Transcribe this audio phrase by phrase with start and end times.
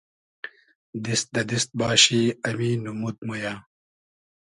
[1.05, 3.53] دیست دۂ دیست باشی امی نومود مۉ یۂ